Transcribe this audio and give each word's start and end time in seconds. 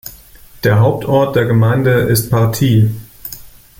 Der 0.63 0.79
Hauptort 0.79 1.35
der 1.35 1.45
Gemeinde 1.45 1.91
ist 1.93 2.31
Partille. 2.31 2.89